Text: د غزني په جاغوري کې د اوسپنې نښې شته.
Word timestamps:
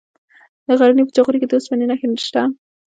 د 0.67 0.69
غزني 0.79 1.03
په 1.05 1.13
جاغوري 1.15 1.37
کې 1.39 1.47
د 1.49 1.53
اوسپنې 1.57 1.85
نښې 1.89 2.07
شته. 2.27 2.41